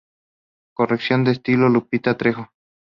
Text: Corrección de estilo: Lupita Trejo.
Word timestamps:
Corrección 0.73 1.23
de 1.25 1.33
estilo: 1.33 1.69
Lupita 1.69 2.17
Trejo. 2.17 2.49